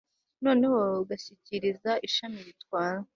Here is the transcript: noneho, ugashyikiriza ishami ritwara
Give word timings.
noneho, 0.43 0.77
ugashyikiriza 1.03 1.91
ishami 2.07 2.39
ritwara 2.47 3.01